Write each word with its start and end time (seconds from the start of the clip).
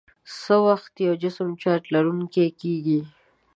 څه 0.39 0.55
وخت 0.67 0.93
یو 1.07 1.13
جسم 1.23 1.49
چارج 1.61 1.83
لرونکی 1.95 2.47
کیږي؟ 2.61 2.99